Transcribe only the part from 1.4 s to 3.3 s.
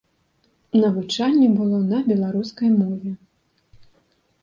было на беларускай мове.